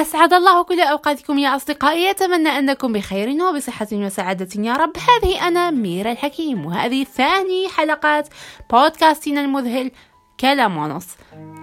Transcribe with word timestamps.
أسعد 0.00 0.32
الله 0.32 0.62
كل 0.62 0.80
أوقاتكم 0.80 1.38
يا 1.38 1.56
أصدقائي. 1.56 2.10
أتمنى 2.10 2.48
أنكم 2.48 2.92
بخير 2.92 3.44
وبصحة 3.44 3.86
وسعادة 3.92 4.62
يا 4.62 4.72
رب. 4.72 4.92
هذه 4.96 5.48
أنا 5.48 5.70
ميرا 5.70 6.12
الحكيم 6.12 6.66
وهذه 6.66 7.04
ثاني 7.04 7.68
حلقات 7.68 8.28
بودكاستنا 8.70 9.40
المذهل 9.40 9.90
كلام 10.40 10.76
ونص 10.76 11.06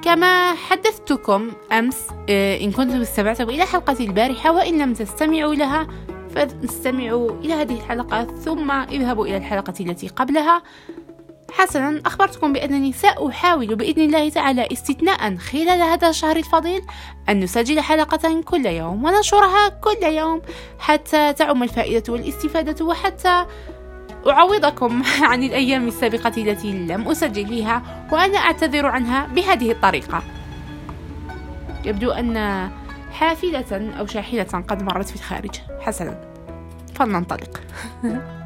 كما 0.01 0.53
حدثتكم 0.53 1.51
أمس 1.71 2.07
آه، 2.29 2.61
إن 2.61 2.71
كنتم 2.71 3.01
استمعتم 3.01 3.49
إلى 3.49 3.65
حلقة 3.65 3.97
البارحة 3.99 4.51
وإن 4.51 4.81
لم 4.81 4.93
تستمعوا 4.93 5.55
لها 5.55 5.87
فاستمعوا 6.35 7.31
إلى 7.31 7.53
هذه 7.53 7.73
الحلقة 7.73 8.23
ثم 8.23 8.71
اذهبوا 8.71 9.25
إلى 9.25 9.37
الحلقة 9.37 9.73
التي 9.79 10.07
قبلها. 10.07 10.61
حسنا 11.57 12.01
أخبرتكم 12.05 12.53
بأنني 12.53 12.93
سأحاول 12.93 13.75
بإذن 13.75 14.01
الله 14.01 14.29
تعالى 14.29 14.67
استثناء 14.71 15.35
خلال 15.35 15.81
هذا 15.81 16.09
الشهر 16.09 16.37
الفضيل 16.37 16.81
أن 17.29 17.39
نسجل 17.39 17.79
حلقة 17.79 18.41
كل 18.41 18.65
يوم 18.65 19.03
وننشرها 19.05 19.69
كل 19.69 20.03
يوم 20.03 20.41
حتى 20.79 21.33
تعم 21.33 21.63
الفائدة 21.63 22.13
والاستفادة 22.13 22.85
وحتى 22.85 23.45
أعوضكم 24.29 25.03
عن 25.31 25.43
الأيام 25.43 25.87
السابقة 25.87 26.33
التي 26.37 26.71
لم 26.71 27.07
أسجل 27.07 27.47
فيها 27.47 28.07
وأنا 28.11 28.37
أعتذر 28.37 28.85
عنها 28.85 29.27
بهذه 29.27 29.71
الطريقة. 29.71 30.23
يبدو 31.85 32.11
أن 32.11 32.69
حافلة 33.11 33.93
أو 33.99 34.05
شاحنة 34.05 34.63
قد 34.67 34.83
مرت 34.83 35.09
في 35.09 35.15
الخارج. 35.15 35.55
حسنا 35.81 36.21
فلننطلق. 36.95 37.61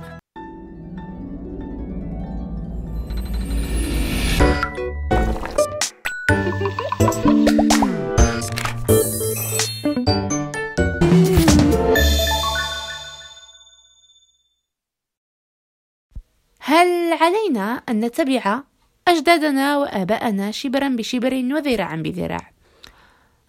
علينا 17.58 17.82
أن 17.90 18.00
نتبع 18.00 18.62
أجدادنا 19.08 19.78
وآباءنا 19.78 20.52
شبرا 20.52 20.90
بشبر 20.90 21.34
وذراعا 21.34 21.96
بذراع؟ 21.96 22.52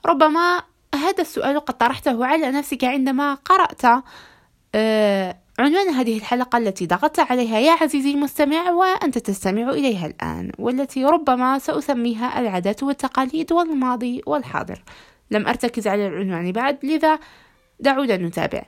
ربما 0.06 0.62
هذا 0.94 1.20
السؤال 1.20 1.60
قد 1.60 1.76
طرحته 1.78 2.26
على 2.26 2.50
نفسك 2.50 2.84
عندما 2.84 3.34
قرأت 3.34 4.04
آه، 4.74 5.36
عنوان 5.58 5.88
هذه 5.88 6.18
الحلقة 6.18 6.58
التي 6.58 6.86
ضغطت 6.86 7.20
عليها. 7.20 7.58
يا 7.58 7.72
عزيزي 7.72 8.10
المستمع 8.10 8.70
وأنت 8.70 9.18
تستمع 9.18 9.70
إليها 9.70 10.06
الآن 10.06 10.52
والتي 10.58 11.04
ربما 11.04 11.58
سأسميها 11.58 12.40
العادات 12.40 12.82
والتقاليد 12.82 13.52
والماضي 13.52 14.22
والحاضر. 14.26 14.82
لم 15.30 15.46
أرتكز 15.46 15.88
على 15.88 16.06
العنوان 16.06 16.52
بعد 16.52 16.78
لذا 16.82 17.18
دعونا 17.80 18.16
نتابع. 18.16 18.62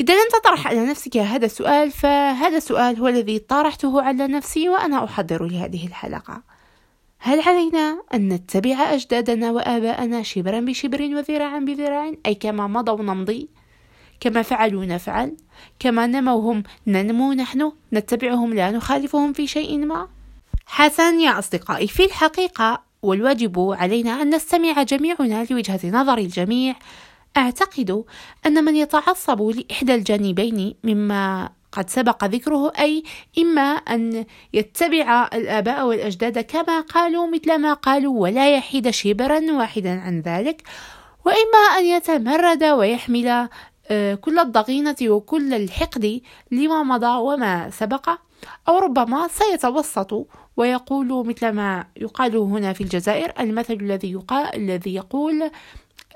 إذا 0.00 0.14
لم 0.14 0.28
تطرح 0.32 0.66
على 0.66 0.86
نفسك 0.86 1.16
هذا 1.16 1.46
السؤال 1.46 1.90
فهذا 1.90 2.56
السؤال 2.56 2.98
هو 2.98 3.08
الذي 3.08 3.38
طرحته 3.38 4.02
على 4.02 4.26
نفسي 4.26 4.68
وأنا 4.68 5.04
أحضر 5.04 5.46
لهذه 5.46 5.86
الحلقة. 5.86 6.42
هل 7.18 7.40
علينا 7.40 8.02
أن 8.14 8.28
نتبع 8.28 8.94
أجدادنا 8.94 9.50
وآباءنا 9.50 10.22
شبرا 10.22 10.60
بشبر 10.60 11.02
وذراعا 11.02 11.58
بذراع؟ 11.58 12.12
أي 12.26 12.34
كما 12.34 12.66
مضوا 12.66 13.02
نمضي 13.02 13.48
كما 14.20 14.42
فعلوا 14.42 14.84
نفعل 14.84 15.36
كما 15.78 16.06
نموا 16.06 16.52
هم 16.52 16.62
ننمو 16.86 17.32
نحن 17.32 17.72
نتبعهم 17.92 18.54
لا 18.54 18.70
نخالفهم 18.70 19.32
في 19.32 19.46
شيء 19.46 19.78
ما؟ 19.78 20.08
حسن 20.66 21.20
يا 21.20 21.38
أصدقائي 21.38 21.88
في 21.88 22.04
الحقيقة 22.04 22.82
والواجب 23.02 23.74
علينا 23.78 24.22
أن 24.22 24.34
نستمع 24.34 24.82
جميعنا 24.82 25.46
لوجهة 25.50 25.80
نظر 25.84 26.18
الجميع 26.18 26.74
أعتقد 27.38 28.04
أن 28.46 28.64
من 28.64 28.76
يتعصب 28.76 29.42
لإحدى 29.42 29.94
الجانبين 29.94 30.74
مما 30.84 31.50
قد 31.72 31.90
سبق 31.90 32.24
ذكره 32.24 32.72
أي 32.78 33.02
إما 33.38 33.62
أن 33.62 34.24
يتبع 34.52 35.30
الآباء 35.34 35.86
والأجداد 35.86 36.38
كما 36.38 36.80
قالوا 36.80 37.26
مثل 37.26 37.58
ما 37.58 37.72
قالوا 37.72 38.22
ولا 38.22 38.54
يحيد 38.54 38.90
شبرا 38.90 39.52
واحدا 39.52 40.00
عن 40.00 40.20
ذلك 40.20 40.62
وإما 41.24 41.78
أن 41.78 41.84
يتمرد 41.84 42.64
ويحمل 42.64 43.48
آه، 43.90 44.14
كل 44.14 44.38
الضغينة 44.38 44.96
وكل 45.02 45.54
الحقد 45.54 46.20
لما 46.50 46.82
مضى 46.82 47.16
وما 47.16 47.70
سبق 47.70 48.10
أو 48.68 48.78
ربما 48.78 49.28
سيتوسط 49.28 50.26
ويقول 50.56 51.26
مثل 51.26 51.48
ما 51.48 51.86
يقال 51.96 52.36
هنا 52.36 52.72
في 52.72 52.80
الجزائر 52.80 53.32
المثل 53.40 53.74
الذي 53.74 54.12
يقال 54.12 54.54
الذي 54.54 54.94
يقول 54.94 55.50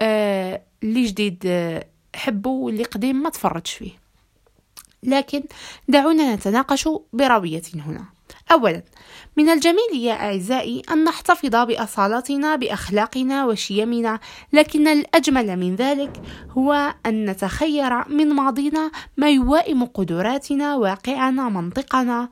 آه 0.00 0.62
اللي 0.82 1.04
جديد 1.04 1.42
آه 1.46 1.86
حبه 2.14 2.50
واللي 2.50 2.84
قديم 2.84 3.16
ما 3.16 3.30
تفرجش 3.30 3.72
فيه. 3.72 4.02
لكن 5.02 5.42
دعونا 5.88 6.34
نتناقش 6.34 6.88
بروية 7.12 7.62
هنا. 7.74 8.04
أولا 8.52 8.82
من 9.36 9.48
الجميل 9.48 9.94
يا 9.94 10.12
أعزائي 10.12 10.82
أن 10.90 11.04
نحتفظ 11.04 11.48
بأصالتنا 11.48 12.56
بأخلاقنا 12.56 13.46
وشيمنا 13.46 14.20
لكن 14.52 14.88
الأجمل 14.88 15.56
من 15.56 15.76
ذلك 15.76 16.22
هو 16.50 16.94
أن 17.06 17.30
نتخير 17.30 18.08
من 18.08 18.28
ماضينا 18.28 18.90
ما 19.16 19.30
يوائم 19.30 19.84
قدراتنا 19.84 20.76
واقعنا 20.76 21.48
منطقنا. 21.48 22.28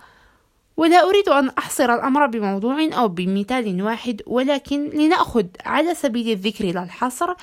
ولا 0.76 1.08
أريد 1.08 1.28
أن 1.28 1.48
أحصر 1.48 1.94
الأمر 1.94 2.26
بموضوع 2.26 2.88
أو 2.92 3.08
بمثال 3.08 3.82
واحد 3.82 4.22
ولكن 4.26 4.88
لنأخذ 4.88 5.46
على 5.64 5.94
سبيل 5.94 6.30
الذكر 6.32 6.64
لا 6.64 6.82
الحصر. 6.82 7.34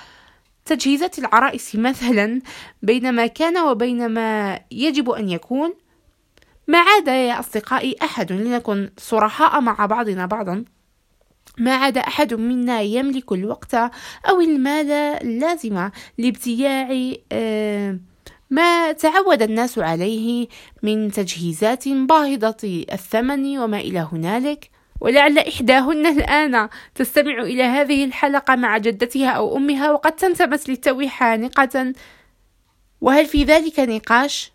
تجهيزات 0.68 1.20
العرائس 1.20 1.76
مثلا 1.76 2.42
بين 2.82 3.12
ما 3.12 3.28
كان 3.28 3.58
وبين 3.58 4.10
ما 4.10 4.60
يجب 4.72 5.10
أن 5.10 5.30
يكون 5.30 5.74
ما 6.68 6.78
عاد 6.78 7.08
يا 7.08 7.40
أصدقائي 7.40 7.96
أحد 8.02 8.32
لنكن 8.32 8.90
صرحاء 8.98 9.62
مع 9.62 9.86
بعضنا 9.86 10.26
بعضا. 10.26 10.66
ما 11.58 11.76
عاد 11.76 11.98
أحد 11.98 12.34
منا 12.34 12.82
يملك 12.82 13.32
الوقت 13.32 13.76
أو 14.30 14.42
المال 14.42 14.92
اللازم 14.92 15.90
لابتياع 16.18 17.14
آه، 17.32 18.00
ما 18.50 18.92
تعود 18.92 19.42
الناس 19.42 19.80
عليه 19.80 20.48
من 20.84 21.12
تجهيزات 21.12 21.88
باهظة 21.88 22.86
الثمن 22.94 23.58
وما 23.58 23.80
إلى 23.80 24.08
هنالك. 24.12 24.70
ولعل 25.02 25.40
إحداهن 25.40 26.06
الآن 26.06 26.70
تستمع 26.96 27.42
إلى 27.42 27.64
هذه 27.64 28.06
الحلقة 28.06 28.56
مع 28.56 28.78
جدتها 28.78 29.30
أو 29.30 29.58
أمها 29.58 29.92
وقد 29.92 30.12
تنتمس 30.12 30.70
للتو 30.70 31.08
حانقة. 31.08 31.94
وهل 33.02 33.26
في 33.26 33.44
ذلك 33.44 33.80
نقاش؟ 33.80 34.52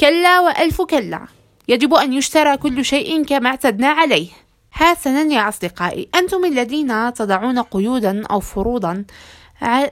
كلا 0.00 0.40
وألف 0.40 0.82
كلا. 0.82 1.26
يجب 1.68 1.94
أن 1.94 2.12
يشترى 2.12 2.56
كل 2.56 2.84
شيء 2.84 3.24
كما 3.24 3.50
اعتدنا 3.50 3.88
عليه. 3.88 4.28
حسنا 4.70 5.34
يا 5.34 5.48
أصدقائي 5.48 6.08
أنتم 6.14 6.44
الذين 6.44 7.12
تضعون 7.12 7.58
قيودا 7.58 8.26
أو 8.26 8.40
فروضا 8.40 9.04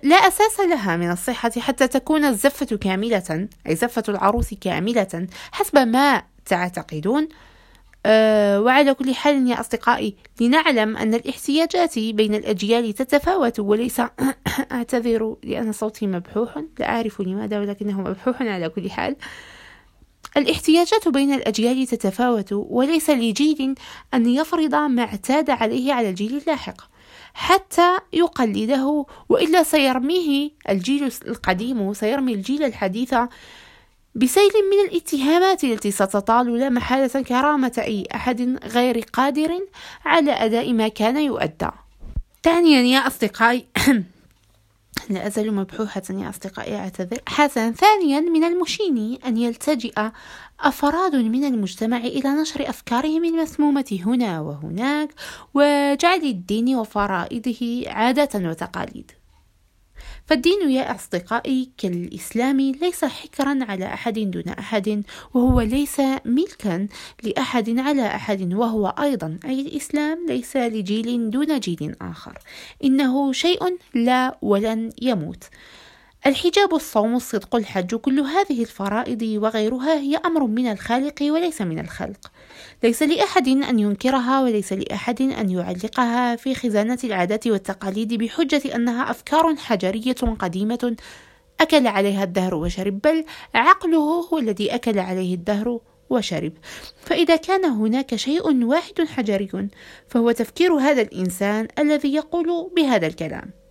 لا 0.02 0.16
أساس 0.16 0.60
لها 0.60 0.96
من 0.96 1.10
الصحة 1.10 1.50
حتى 1.58 1.88
تكون 1.88 2.24
الزفة 2.24 2.76
كاملة 2.76 3.48
أي 3.66 3.76
زفة 3.76 4.02
العروس 4.08 4.54
كاملة 4.54 5.26
حسب 5.52 5.78
ما 5.78 6.22
تعتقدون. 6.46 7.28
أه 8.08 8.60
وعلى 8.60 8.94
كل 8.94 9.14
حال 9.14 9.48
يا 9.48 9.60
أصدقائي 9.60 10.16
لنعلم 10.40 10.96
أن 10.96 11.14
الاحتياجات 11.14 11.98
بين 11.98 12.34
الأجيال 12.34 12.92
تتفاوت 12.92 13.60
وليس 13.60 14.00
أعتذر 14.72 15.36
لأن 15.42 15.72
صوتي 15.72 16.06
مبحوح 16.06 16.62
لا 16.78 16.88
أعرف 16.88 17.20
لماذا 17.20 17.60
ولكنه 17.60 18.00
مبحوح 18.00 18.42
على 18.42 18.68
كل 18.68 18.90
حال. 18.90 19.16
الاحتياجات 20.36 21.08
بين 21.08 21.32
الأجيال 21.32 21.86
تتفاوت 21.86 22.48
وليس 22.52 23.10
لجيل 23.10 23.74
أن 24.14 24.26
يفرض 24.26 24.74
ما 24.74 25.02
اعتاد 25.02 25.50
عليه 25.50 25.92
على 25.92 26.08
الجيل 26.10 26.36
اللاحق 26.36 26.80
حتى 27.34 27.98
يقلده 28.12 29.06
وإلا 29.28 29.62
سيرميه 29.62 30.50
الجيل 30.68 31.12
القديم 31.26 31.94
سيرمي 31.94 32.34
الجيل 32.34 32.62
الحديث 32.62 33.14
بسيل 34.16 34.50
من 34.72 34.88
الاتهامات 34.88 35.64
التي 35.64 35.90
ستطال 35.90 36.58
لا 36.58 36.68
محالة 36.68 37.22
كرامة 37.22 37.72
أي 37.78 38.08
أحد 38.14 38.58
غير 38.64 39.00
قادر 39.12 39.60
على 40.04 40.32
أداء 40.32 40.72
ما 40.72 40.88
كان 40.88 41.16
يؤدى. 41.16 41.70
ثانيا 42.42 42.80
يا 42.80 43.06
أصدقائي 43.06 43.66
لا 45.10 45.26
أزال 45.26 45.54
مبحوحة 45.54 46.02
يا 46.10 46.30
أصدقائي 46.30 46.76
أعتذر. 46.76 47.18
حسنا 47.28 47.72
ثانيا 47.72 48.20
من 48.20 48.44
المشين 48.44 49.18
أن 49.26 49.36
يلتجئ 49.36 50.10
أفراد 50.60 51.14
من 51.14 51.44
المجتمع 51.44 51.96
إلى 51.96 52.28
نشر 52.28 52.70
أفكارهم 52.70 53.24
المسمومة 53.24 53.98
هنا 54.06 54.40
وهناك 54.40 55.08
وجعل 55.54 56.20
الدين 56.22 56.76
وفرائضه 56.76 57.84
عادة 57.86 58.48
وتقاليد. 58.50 59.12
فالدين 60.26 60.70
يا 60.70 60.94
أصدقائي 60.94 61.70
كالإسلام 61.78 62.60
ليس 62.60 63.04
حكرا 63.04 63.58
على 63.62 63.84
أحد 63.84 64.18
دون 64.18 64.48
أحد 64.48 65.02
وهو 65.34 65.60
ليس 65.60 66.00
ملكا 66.24 66.88
لأحد 67.22 67.78
على 67.78 68.06
أحد 68.06 68.54
وهو 68.54 68.86
أيضا 68.86 69.38
أي 69.44 69.60
الإسلام 69.60 70.26
ليس 70.28 70.56
لجيل 70.56 71.30
دون 71.30 71.60
جيل 71.60 71.96
آخر. 72.00 72.38
إنه 72.84 73.32
شيء 73.32 73.78
لا 73.94 74.38
ولن 74.42 74.90
يموت. 75.02 75.44
الحجاب 76.26 76.74
الصوم 76.74 77.16
الصدق 77.16 77.56
الحج 77.56 77.94
كل 77.94 78.20
هذه 78.20 78.60
الفرائض 78.60 79.22
وغيرها 79.22 79.94
هي 79.94 80.16
أمر 80.16 80.46
من 80.46 80.66
الخالق 80.66 81.22
وليس 81.22 81.62
من 81.62 81.78
الخلق. 81.78 82.30
ليس 82.82 83.02
لأحد 83.02 83.48
أن 83.48 83.78
ينكرها 83.78 84.42
وليس 84.42 84.72
لأحد 84.72 85.22
أن 85.22 85.50
يعلقها 85.50 86.36
في 86.36 86.54
خزانة 86.54 86.98
العادات 87.04 87.46
والتقاليد 87.46 88.14
بحجة 88.14 88.74
أنها 88.74 89.10
أفكار 89.10 89.56
حجرية 89.56 90.12
قديمة. 90.38 90.96
أكل 91.60 91.86
عليها 91.86 92.24
الدهر 92.24 92.54
وشرب 92.54 93.00
بل 93.00 93.24
عقله 93.54 94.28
هو 94.32 94.38
الذي 94.38 94.74
أكل 94.74 94.98
عليه 94.98 95.34
الدهر 95.34 95.80
وشرب. 96.10 96.52
فإذا 97.00 97.36
كان 97.36 97.64
هناك 97.64 98.16
شيء 98.16 98.64
واحد 98.64 99.00
حجري 99.00 99.68
فهو 100.08 100.30
تفكير 100.32 100.72
هذا 100.74 101.02
الإنسان 101.02 101.68
الذي 101.78 102.14
يقول 102.14 102.70
بهذا 102.76 103.06
الكلام. 103.06 103.65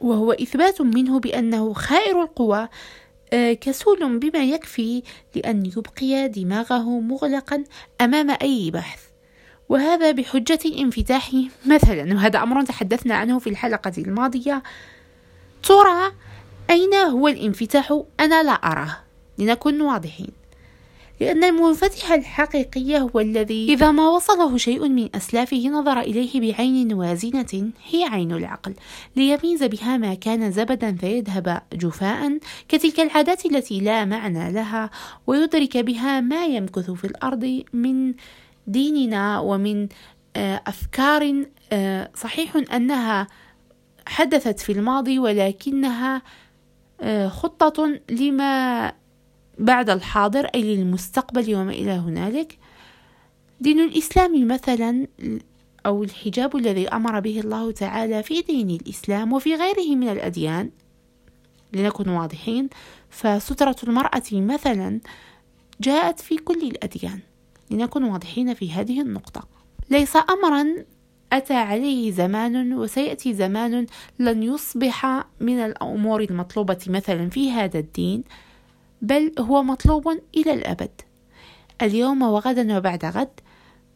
وهو 0.00 0.32
إثبات 0.32 0.80
منه 0.80 1.20
بأنه 1.20 1.72
خائر 1.72 2.22
القوى 2.22 2.68
آه، 3.32 3.52
كسول 3.52 4.18
بما 4.18 4.38
يكفي 4.38 5.02
لأن 5.34 5.66
يبقي 5.66 6.28
دماغه 6.28 7.00
مغلقا 7.00 7.64
أمام 8.00 8.30
أي 8.42 8.70
بحث. 8.70 9.00
وهذا 9.68 10.10
بحجة 10.10 10.58
الانفتاح 10.64 11.30
مثلا. 11.66 12.14
وهذا 12.14 12.42
أمر 12.42 12.64
تحدثنا 12.64 13.14
عنه 13.14 13.38
في 13.38 13.50
الحلقة 13.50 13.92
الماضية. 13.98 14.62
ترى 15.62 16.12
أين 16.70 16.94
هو 16.94 17.28
الانفتاح؟ 17.28 18.00
أنا 18.20 18.42
لا 18.42 18.52
أراه. 18.52 18.96
لنكن 19.38 19.80
واضحين. 19.80 20.37
لأن 21.20 21.44
المنفتح 21.44 22.12
الحقيقي 22.12 23.00
هو 23.00 23.20
الذي 23.20 23.72
إذا 23.72 23.90
ما 23.90 24.08
وصله 24.08 24.56
شيء 24.56 24.88
من 24.88 25.08
أسلافه 25.16 25.68
نظر 25.68 26.00
إليه 26.00 26.40
بعين 26.40 26.92
وازنة 26.92 27.70
هي 27.90 28.04
عين 28.04 28.32
العقل. 28.32 28.74
ليميز 29.16 29.62
بها 29.64 29.96
ما 29.96 30.14
كان 30.14 30.50
زبدا 30.50 30.96
فيذهب 30.96 31.62
جفاء 31.72 32.38
كتلك 32.68 33.00
العادات 33.00 33.46
التي 33.46 33.80
لا 33.80 34.04
معنى 34.04 34.52
لها 34.52 34.90
ويدرك 35.26 35.76
بها 35.76 36.20
ما 36.20 36.46
يمكث 36.46 36.90
في 36.90 37.04
الأرض 37.04 37.62
من 37.72 38.14
ديننا 38.66 39.40
ومن 39.40 39.88
آه، 40.36 40.62
أفكار 40.66 41.44
آه، 41.72 42.10
صحيح 42.14 42.56
أنها 42.72 43.26
حدثت 44.06 44.60
في 44.60 44.72
الماضي 44.72 45.18
ولكنها 45.18 46.22
آه، 47.00 47.28
خطة 47.28 48.00
لما 48.10 48.92
بعد 49.58 49.90
الحاضر 49.90 50.44
أي 50.44 50.62
للمستقبل 50.76 51.54
وما 51.54 51.72
إلى 51.72 51.90
هنالك. 51.90 52.58
دين 53.60 53.80
الإسلام 53.80 54.48
مثلا 54.48 55.06
أو 55.86 56.04
الحجاب 56.04 56.56
الذي 56.56 56.88
أمر 56.88 57.20
به 57.20 57.40
الله 57.40 57.70
تعالى 57.70 58.22
في 58.22 58.42
دين 58.42 58.70
الإسلام 58.70 59.32
وفي 59.32 59.54
غيره 59.54 59.96
من 59.96 60.08
الأديان 60.08 60.70
لنكن 61.72 62.08
واضحين 62.08 62.68
فسترة 63.10 63.76
المرأة 63.82 64.22
مثلا 64.32 65.00
جاءت 65.80 66.20
في 66.20 66.36
كل 66.36 66.62
الأديان 66.62 67.20
لنكن 67.70 68.04
واضحين 68.04 68.54
في 68.54 68.72
هذه 68.72 69.00
النقطة. 69.00 69.48
ليس 69.90 70.16
أمرا 70.16 70.74
أتى 71.32 71.54
عليه 71.54 72.10
زمان 72.10 72.74
وسيأتي 72.74 73.34
زمان 73.34 73.86
لن 74.18 74.42
يصبح 74.42 75.24
من 75.40 75.58
الأمور 75.58 76.20
المطلوبة 76.20 76.78
مثلا 76.86 77.30
في 77.30 77.50
هذا 77.50 77.78
الدين. 77.78 78.24
بل 79.02 79.34
هو 79.38 79.62
مطلوب 79.62 80.08
إلى 80.36 80.52
الأبد. 80.54 80.90
اليوم 81.82 82.22
وغدا 82.22 82.76
وبعد 82.76 83.04
غد 83.04 83.40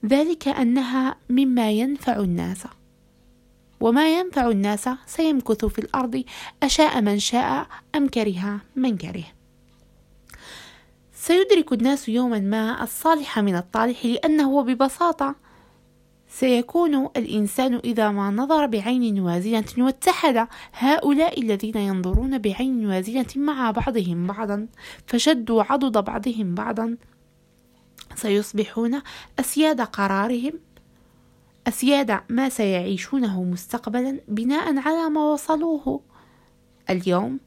ذلك 0.06 0.48
أنها 0.48 1.16
مما 1.30 1.70
ينفع 1.70 2.16
الناس. 2.16 2.64
وما 3.80 4.18
ينفع 4.18 4.48
الناس 4.48 4.88
سيمكث 5.06 5.64
في 5.64 5.78
الأرض 5.78 6.24
أشاء 6.62 7.00
من 7.00 7.18
شاء 7.18 7.66
أم 7.94 8.08
كره 8.08 8.60
من 8.76 8.96
كره. 8.96 9.24
سيدرك 11.14 11.72
الناس 11.72 12.08
يوما 12.08 12.38
ما 12.38 12.82
الصالح 12.82 13.38
من 13.38 13.56
الطالح 13.56 14.06
لأنه 14.06 14.62
ببساطة 14.62 15.34
سيكون 16.34 17.08
الإنسان 17.16 17.74
إذا 17.74 18.10
ما 18.10 18.30
نظر 18.30 18.66
بعين 18.66 19.20
وازنة 19.20 19.64
واتحد. 19.78 20.48
هؤلاء 20.74 21.40
الذين 21.40 21.76
ينظرون 21.76 22.38
بعين 22.38 22.86
وازنة 22.86 23.26
مع 23.36 23.70
بعضهم 23.70 24.26
بعضا 24.26 24.68
فشدوا 25.06 25.62
عضد 25.62 26.04
بعضهم 26.04 26.54
بعضا. 26.54 26.96
سيصبحون 28.14 29.02
أسياد 29.40 29.80
قرارهم 29.80 30.52
أسياد 31.68 32.20
ما 32.28 32.48
سيعيشونه 32.48 33.42
مستقبلا 33.42 34.20
بناء 34.28 34.78
على 34.78 35.10
ما 35.10 35.32
وصلوه 35.32 36.00
اليوم. 36.90 37.40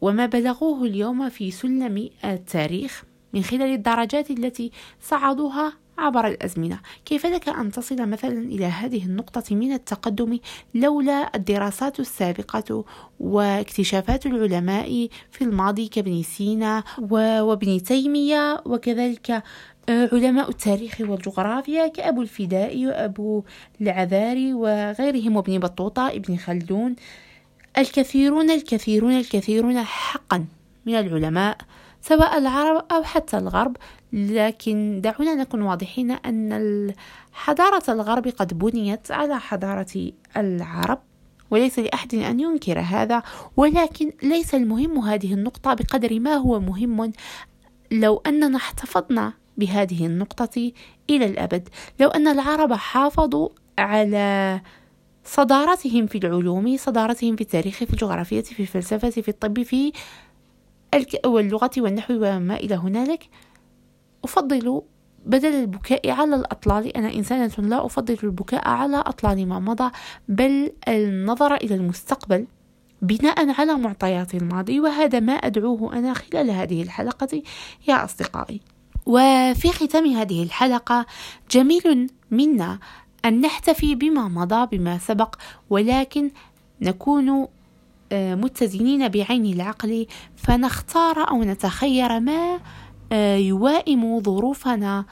وما 0.00 0.26
بلغوه 0.26 0.84
اليوم 0.84 1.28
في 1.28 1.50
سلم 1.50 2.10
التاريخ 2.24 3.04
من 3.32 3.42
خلال 3.42 3.74
الدرجات 3.74 4.30
التي 4.30 4.70
صعدوها 5.00 5.81
عبر 5.98 6.26
الأزمنة. 6.26 6.80
كيف 7.04 7.26
لك 7.26 7.48
أن 7.48 7.70
تصل 7.70 8.08
مثلا 8.08 8.38
إلى 8.38 8.64
هذه 8.64 9.04
النقطة 9.04 9.54
من 9.54 9.72
التقدم 9.72 10.38
لولا 10.74 11.36
الدراسات 11.36 12.00
السابقة 12.00 12.84
واكتشافات 13.20 14.26
العلماء 14.26 15.08
في 15.30 15.44
الماضي 15.44 15.88
كابن 15.88 16.22
سينا 16.22 16.84
وابن 17.00 17.82
تيمية 17.82 18.62
وكذلك 18.66 19.42
آه، 19.88 20.08
علماء 20.12 20.48
التاريخ 20.48 21.00
والجغرافيا 21.00 21.88
كأبو 21.88 22.22
الفداء 22.22 22.86
وأبو 22.86 23.44
العذاري 23.80 24.54
وغيرهم 24.54 25.36
وابن 25.36 25.58
بطوطة 25.58 26.08
ابن 26.08 26.36
خلدون. 26.36 26.96
الكثيرون 27.78 28.50
الكثيرون 28.50 29.12
الكثيرون 29.12 29.82
حقا 29.82 30.44
من 30.86 30.94
العلماء 30.94 31.58
سواء 32.02 32.38
العرب 32.38 32.84
أو 32.92 33.02
حتى 33.02 33.38
الغرب. 33.38 33.76
لكن 34.12 35.00
دعونا 35.04 35.34
نكون 35.34 35.62
واضحين 35.62 36.10
أن 36.10 36.94
حضارة 37.32 37.82
الغرب 37.88 38.28
قد 38.28 38.58
بنيت 38.58 39.10
على 39.10 39.40
حضارة 39.40 40.12
العرب 40.36 40.98
وليس 41.50 41.78
لأحد 41.78 42.14
أن 42.14 42.40
ينكر 42.40 42.80
هذا 42.80 43.22
ولكن 43.56 44.12
ليس 44.22 44.54
المهم 44.54 44.98
هذه 44.98 45.34
النقطة 45.34 45.74
بقدر 45.74 46.20
ما 46.20 46.34
هو 46.34 46.60
مهم 46.60 47.12
لو 47.92 48.22
أننا 48.26 48.56
احتفظنا 48.56 49.32
بهذه 49.56 50.06
النقطة 50.06 50.72
إلى 51.10 51.26
الأبد. 51.26 51.68
لو 52.00 52.08
أن 52.08 52.28
العرب 52.28 52.72
حافظوا 52.72 53.48
على 53.78 54.60
صدارتهم 55.24 56.06
في 56.06 56.18
العلوم 56.18 56.76
صدارتهم 56.76 57.36
في 57.36 57.42
التاريخ 57.42 57.74
في 57.74 57.92
الجغرافية 57.92 58.40
في 58.40 58.60
الفلسفة 58.60 59.10
في 59.10 59.28
الطب 59.28 59.62
في 59.62 59.92
واللغة 61.26 61.70
والنحو 61.78 62.14
وما 62.14 62.56
إلى 62.56 62.74
هنالك. 62.74 63.28
أفضل 64.24 64.82
بدل 65.26 65.54
البكاء 65.54 66.10
على 66.10 66.36
الأطلال 66.36 66.96
أنا 66.96 67.14
إنسانة 67.14 67.52
لا 67.58 67.86
أفضل 67.86 68.18
البكاء 68.22 68.68
على 68.68 68.96
أطلال 68.96 69.48
ما 69.48 69.58
مضى 69.58 69.90
بل 70.28 70.72
النظر 70.88 71.54
إلى 71.54 71.74
المستقبل 71.74 72.46
بناء 73.02 73.60
على 73.60 73.74
معطيات 73.74 74.34
الماضي 74.34 74.80
وهذا 74.80 75.20
ما 75.20 75.32
أدعوه 75.32 75.98
أنا 75.98 76.14
خلال 76.14 76.50
هذه 76.50 76.82
الحلقة 76.82 77.42
يا 77.88 78.04
أصدقائي. 78.04 78.60
وفي 79.06 79.68
ختام 79.68 80.06
هذه 80.06 80.42
الحلقة 80.42 81.06
جميل 81.50 82.10
منا 82.30 82.78
أن 83.24 83.40
نحتفي 83.40 83.94
بما 83.94 84.28
مضى 84.28 84.76
بما 84.76 84.98
سبق 84.98 85.34
ولكن 85.70 86.30
نكون 86.80 87.48
متزنين 88.12 89.08
بعين 89.08 89.46
العقل 89.46 90.06
فنختار 90.36 91.28
أو 91.30 91.42
نتخير 91.42 92.20
ما 92.20 92.60
آه، 93.12 93.36
يوائم 93.36 94.20
ظروفنا 94.20 95.04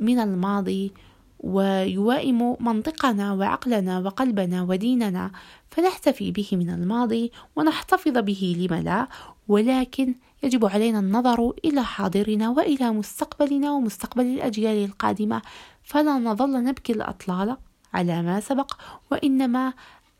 من 0.00 0.18
الماضي 0.18 0.92
ويوائم 1.40 2.56
منطقنا 2.60 3.32
وعقلنا 3.32 3.98
وقلبنا 3.98 4.62
وديننا 4.62 5.30
فنحتفي 5.70 6.30
به 6.30 6.48
من 6.52 6.70
الماضي 6.70 7.32
ونحتفظ 7.56 8.18
به 8.18 8.68
لم 8.70 8.74
لا 8.74 9.08
ولكن 9.48 10.14
يجب 10.42 10.66
علينا 10.66 10.98
النظر 10.98 11.52
إلى 11.64 11.84
حاضرنا 11.84 12.50
وإلى 12.50 12.90
مستقبلنا 12.90 13.72
ومستقبل 13.72 14.26
الأجيال 14.26 14.84
القادمة 14.84 15.42
فلا 15.82 16.18
نظل 16.18 16.64
نبكي 16.64 16.92
الأطلال 16.92 17.56
على 17.94 18.22
ما 18.22 18.40
سبق 18.40 18.72
وإنما 19.10 19.72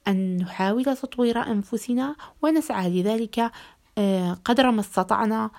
أن 0.09 0.37
نحاول 0.37 0.85
تطوير 0.85 1.43
أنفسنا 1.43 2.17
ونسعى 2.43 2.91
لذلك 2.91 3.51
آه، 3.99 4.33
قدر 4.45 4.71
ما 4.71 4.81
استطعنا 4.81 5.51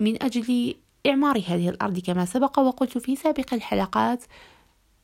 من 0.00 0.22
أجل 0.22 0.74
إعمار 1.06 1.38
هذه 1.38 1.68
الأرض 1.68 1.98
كما 1.98 2.24
سبق 2.24 2.58
وقلت 2.58 2.98
في 2.98 3.16
سابق 3.16 3.54
الحلقات. 3.54 4.24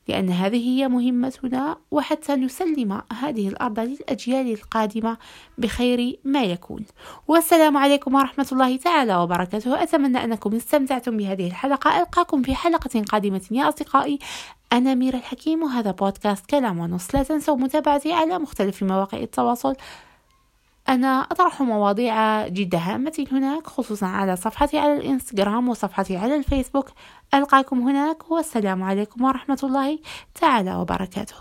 لأن 0.09 0.29
هذه 0.29 0.69
هي 0.69 0.87
مهمتنا 0.87 1.77
وحتى 1.91 2.35
نسلم 2.35 3.01
هذه 3.21 3.47
الأرض 3.47 3.79
للأجيال 3.79 4.53
القادمة 4.53 5.17
بخير 5.57 6.19
ما 6.23 6.43
يكون. 6.43 6.85
والسلام 7.27 7.77
عليكم 7.77 8.15
ورحمة 8.15 8.47
الله 8.51 8.77
تعالى 8.77 9.15
وبركاته. 9.15 9.83
أتمنى 9.83 10.23
أنكم 10.23 10.55
استمتعتم 10.55 11.17
بهذه 11.17 11.47
الحلقة. 11.47 11.99
ألقاكم 11.99 12.41
في 12.41 12.55
حلقة 12.55 13.01
قادمة 13.01 13.41
يا 13.51 13.69
أصدقائي. 13.69 14.19
أنا 14.73 14.95
ميرا 14.95 15.17
الحكيم 15.17 15.63
وهذا 15.63 15.91
بودكاست 15.91 16.45
كلام 16.45 16.79
ونص. 16.79 17.15
لا 17.15 17.23
تنسوا 17.23 17.55
متابعتي 17.55 18.13
على 18.13 18.39
مختلف 18.39 18.83
مواقع 18.83 19.17
التواصل. 19.17 19.75
أنا 20.89 21.27
أطرح 21.31 21.61
مواضيع 21.61 22.47
جد 22.47 22.75
هامة 22.75 23.25
هناك 23.31 23.67
خصوصا 23.67 24.05
على 24.05 24.35
صفحتي 24.35 24.79
على 24.79 24.93
الإنستغرام 24.93 25.69
وصفحتي 25.69 26.17
على 26.17 26.35
الفيسبوك. 26.35 26.89
ألقاكم 27.33 27.79
هناك 27.79 28.31
والسلام 28.31 28.83
عليكم 28.83 29.23
ورحمة 29.23 29.59
الله 29.63 29.99
تعالى 30.41 30.75
وبركاته. 30.75 31.35